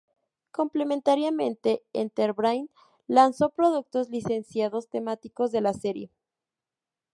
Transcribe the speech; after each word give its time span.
Complementariamente, 0.51 1.83
Enterbrain 1.93 2.71
lanzó 3.05 3.49
productos 3.49 4.09
licenciados 4.09 4.89
temáticos 4.89 5.51
de 5.51 5.61
la 5.61 5.73
serie. 5.73 6.09